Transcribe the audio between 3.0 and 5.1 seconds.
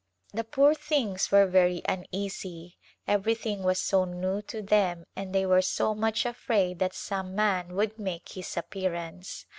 everything was so new to them